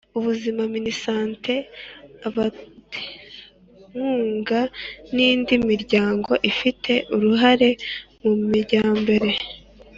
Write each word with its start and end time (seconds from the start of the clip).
ubuzima 0.17 0.61
minisante 0.75 1.53
abaterankunga 2.27 4.61
n'indi 5.15 5.53
miryango 5.69 6.31
ifite 6.51 6.93
uruhare 7.15 7.69
mu 8.21 8.31
majyambere 8.49 9.29